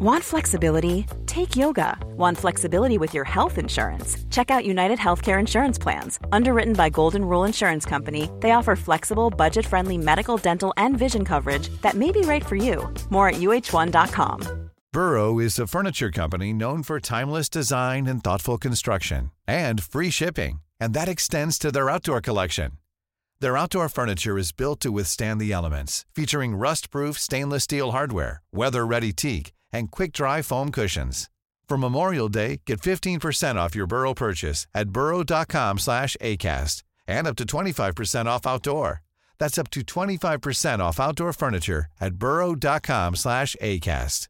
[0.00, 1.06] Want flexibility?
[1.26, 1.98] Take yoga.
[2.16, 4.16] Want flexibility with your health insurance?
[4.30, 6.20] Check out United Healthcare Insurance Plans.
[6.30, 11.24] Underwritten by Golden Rule Insurance Company, they offer flexible, budget friendly medical, dental, and vision
[11.24, 12.88] coverage that may be right for you.
[13.10, 14.70] More at uh1.com.
[14.92, 20.60] Burrow is a furniture company known for timeless design and thoughtful construction and free shipping,
[20.78, 22.70] and that extends to their outdoor collection.
[23.40, 28.42] Their outdoor furniture is built to withstand the elements, featuring rust proof stainless steel hardware,
[28.52, 31.28] weather ready teak and quick-dry foam cushions.
[31.68, 37.36] For Memorial Day, get 15% off your Burrow purchase at burrow.com slash ACAST and up
[37.36, 39.02] to 25% off outdoor.
[39.38, 44.28] That's up to 25% off outdoor furniture at burrow.com slash ACAST.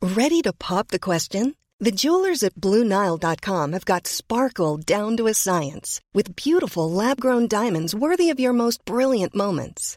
[0.00, 1.54] Ready to pop the question?
[1.80, 7.94] The jewelers at BlueNile.com have got sparkle down to a science with beautiful lab-grown diamonds
[7.94, 9.96] worthy of your most brilliant moments.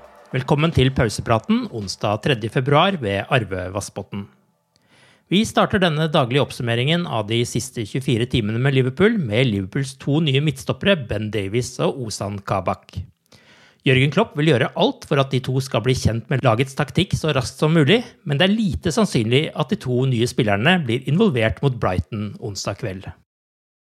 [0.31, 2.35] Velkommen til pausepraten onsdag 3.
[2.53, 4.21] februar ved Arve Vassbotn.
[5.27, 10.21] Vi starter denne daglige oppsummeringen av de siste 24 timene med Liverpool med Liverpools to
[10.23, 12.95] nye midtstoppere, Ben Davies og Ozan Kabak.
[13.83, 17.17] Jørgen Klopp vil gjøre alt for at de to skal bli kjent med lagets taktikk
[17.19, 21.03] så raskt som mulig, men det er lite sannsynlig at de to nye spillerne blir
[21.11, 23.09] involvert mot Brighton onsdag kveld.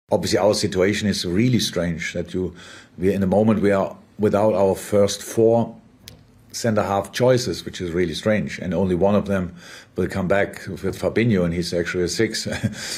[0.07, 2.55] Obviously, our situation is really strange that you,
[2.97, 5.75] we in a moment we are without our first four
[6.51, 8.59] centre half choices, which is really strange.
[8.59, 9.55] And only one of them
[9.95, 12.47] will come back with Fabinho, and he's actually a six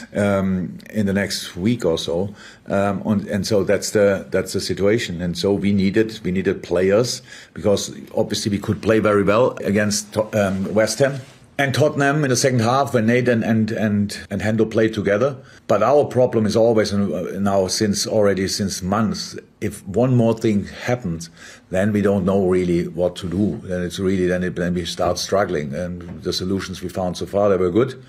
[0.13, 2.33] um, in the next week or so.
[2.67, 5.21] Um, and, and, so that's the that's the situation.
[5.21, 7.21] And so we needed we needed players
[7.53, 11.19] because obviously we could play very well against um, West Ham
[11.61, 15.37] and Tottenham in the second half when Nat and and and, and Hendo played together.
[15.67, 19.37] But our problem is always now since already since months.
[19.61, 21.29] If one more thing happens,
[21.69, 23.67] then we don't know really what to do.
[23.67, 25.73] Then it's really then it, then we start struggling.
[25.75, 28.03] And the solutions we found so far they were good.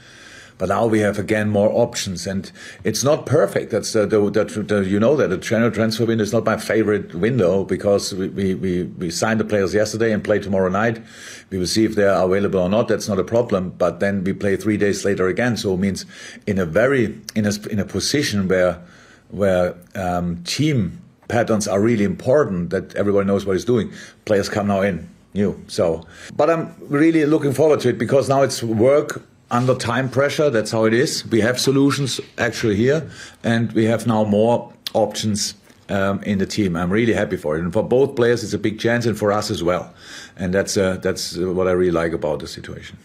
[0.58, 2.50] But now we have again more options, and
[2.84, 3.70] it's not perfect.
[3.70, 6.56] That's uh, the, the, the, you know that the general transfer window is not my
[6.56, 11.02] favorite window because we, we, we, we signed the players yesterday and play tomorrow night.
[11.50, 12.88] We will see if they are available or not.
[12.88, 13.70] That's not a problem.
[13.70, 15.56] But then we play three days later again.
[15.56, 16.06] So it means
[16.46, 18.82] in a very in a in a position where
[19.30, 23.90] where um, team patterns are really important that everybody knows what he's doing.
[24.26, 25.62] Players come now in new.
[25.66, 30.50] So, but I'm really looking forward to it because now it's work under time pressure.
[30.50, 31.24] That's how it is.
[31.26, 33.08] We have solutions actually here,
[33.44, 35.54] and we have now more options
[35.88, 36.74] um, in the team.
[36.74, 39.30] I'm really happy for it, and for both players, it's a big chance, and for
[39.30, 39.94] us as well.
[40.36, 42.98] And that's uh, that's what I really like about the situation.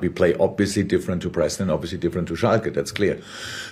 [0.00, 2.74] We play obviously different to Preston, obviously different to Schalke.
[2.74, 3.22] That's clear.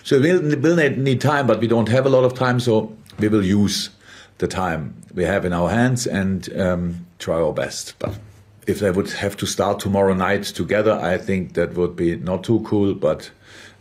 [0.04, 3.28] So we'll, we'll need time, but we don't have a lot of time, so we
[3.28, 3.90] will use
[4.38, 7.94] the time we have in our hands and um, try our best.
[7.98, 8.18] But
[8.66, 12.44] if they would have to start tomorrow night together, I think that would be not
[12.44, 13.30] too cool, but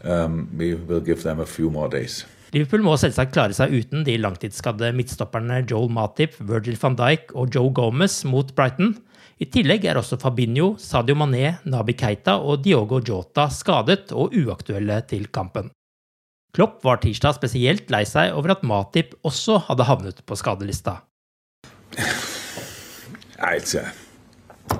[0.04, 2.26] um, we will give them a few more days.
[2.52, 7.54] Liverpool må selvsagt klare seg uten de langtidsskadde midtstopperne Joel Matip, Virgil van Dijk og
[7.56, 8.98] Joe Gomez mot Brighton.
[9.40, 15.00] I tillegg er også Fabinho, Sadio Mané, Nabi Keita og Diogo Jota skadet og uaktuelle
[15.08, 15.72] til kampen.
[16.52, 21.00] Klopp var tirsdag spesielt lei seg over at Matip også hadde havnet på skadelista.
[23.42, 23.88] It's, uh,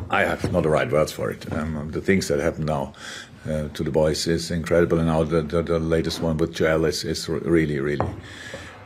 [0.10, 1.52] I have not the right words for it.
[1.54, 2.94] Um, the things that happen now
[3.46, 6.86] uh, to the boys is incredible, and now the, the, the latest one with Joel
[6.86, 8.08] is, is really, really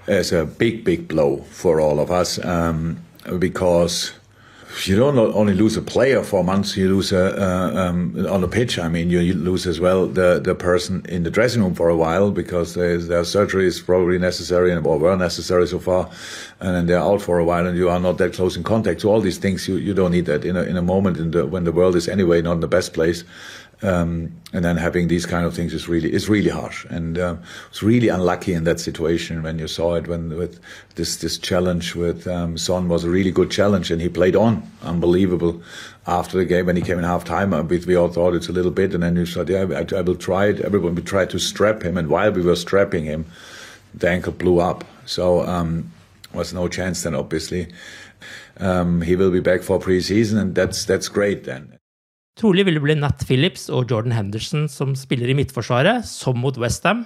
[0.07, 2.99] is a big, big blow for all of us um,
[3.39, 4.11] because
[4.85, 8.47] you don't only lose a player for months, you lose a, uh, um, on the
[8.47, 8.77] pitch.
[8.77, 11.89] I mean, you, you, lose as well the, the person in the dressing room for
[11.89, 16.09] a while because their surgery is probably necessary and or were necessary so far,
[16.59, 19.01] and then they're out for a while, and you are not that close in contact.
[19.01, 21.31] So all these things, you, you don't need that in a in a moment in
[21.31, 23.23] the when the world is anyway not in the best place.
[23.81, 27.43] Um, and then having these kind of things is really is really harsh, and um,
[27.69, 30.61] it's really unlucky in that situation when you saw it when with
[30.95, 34.63] this this challenge with um, Son was a really good challenge, and he played on
[34.81, 35.61] unbelievable
[36.07, 37.53] after the game when he came in half time.
[37.53, 40.01] Uh, we, all thought it's a little bit, and then you said, yeah, I, I
[40.01, 40.61] will try it.
[40.61, 43.25] Everyone we tried to strap him, and while we were strapping him,
[43.93, 44.85] the ankle blew up.
[45.05, 45.91] So um,
[46.33, 47.67] was no chance then, obviously.
[48.57, 51.77] Um, he will be back for preseason, and that's that's great then.
[52.35, 56.57] Trolig vil det bli Nat Phillips og Jordan Henderson som spiller i midtforsvaret, som mot
[56.59, 57.05] Westham.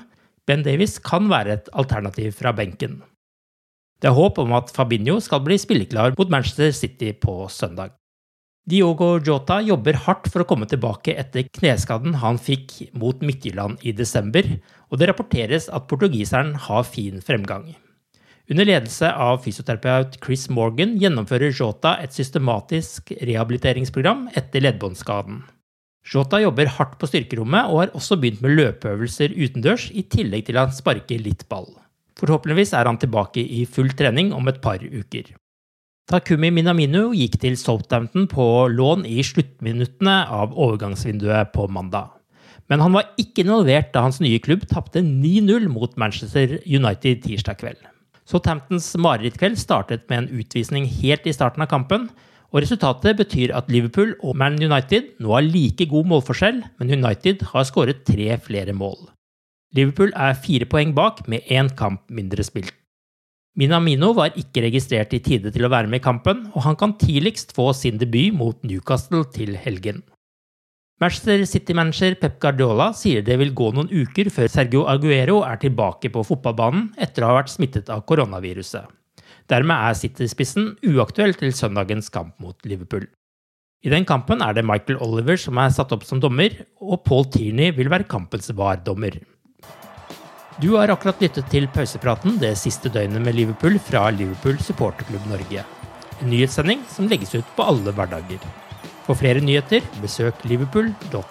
[0.50, 3.04] Ben Davies kan være et alternativ fra benken.
[4.02, 7.94] Det er håp om at Fabinho skal bli spilleklar mot Manchester City på søndag.
[8.70, 13.94] Diogo Jota jobber hardt for å komme tilbake etter kneskaden han fikk mot Midtjylland i
[13.98, 14.46] desember,
[14.90, 17.72] og det rapporteres at portugiseren har fin fremgang.
[18.50, 25.44] Under ledelse av fysioterapeut Chris Morgan gjennomfører Jota et systematisk rehabiliteringsprogram etter leddbåndskaden.
[26.10, 30.58] Jota jobber hardt på styrkerommet og har også begynt med løpeøvelser utendørs, i tillegg til
[30.58, 31.68] han sparker litt ball.
[32.18, 35.30] Forhåpentligvis er han tilbake i full trening om et par uker.
[36.10, 42.16] Takumi Minamino gikk til Southampton på lån i sluttminuttene av overgangsvinduet på mandag.
[42.66, 47.62] Men han var ikke involvert da hans nye klubb tapte 9-0 mot Manchester United tirsdag
[47.62, 47.86] kveld.
[48.30, 52.10] Southamptons marerittkveld startet med en utvisning helt i starten av kampen,
[52.50, 57.42] og resultatet betyr at Liverpool og Man United nå har like god målforskjell, men United
[57.52, 59.10] har skåret tre flere mål.
[59.78, 62.74] Liverpool er fire poeng bak, med én kamp mindre spilt.
[63.58, 66.96] Minamino var ikke registrert i tide til å være med i kampen, og han kan
[67.02, 70.04] tidligst få sin debut mot Newcastle til helgen.
[71.00, 76.12] Manchester City-manager Pep Guardiola sier det vil gå noen uker før Sergio Aguero er tilbake
[76.12, 78.84] på fotballbanen etter å ha vært smittet av koronaviruset.
[79.48, 83.08] Dermed er City-spissen uaktuell til søndagens kamp mot Liverpool.
[83.80, 87.24] I den kampen er det Michael Oliver som er satt opp som dommer, og Paul
[87.32, 89.22] Tierney vil være kampens VAR-dommer.
[90.60, 95.64] Du har akkurat lyttet til pausepraten det siste døgnet med Liverpool fra Liverpool supporterklubb Norge.
[96.20, 98.44] En nyhetssending som legges ut på alle hverdager.
[99.10, 101.24] For flere nyheter, besøk liverpool.no.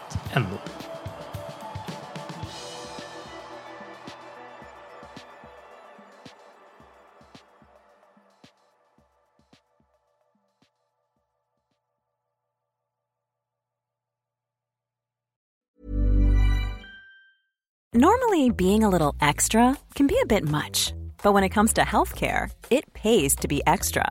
[17.95, 20.93] Normally, being a little extra can be a bit much,
[21.23, 24.11] but when it comes to healthcare, it pays to be extra.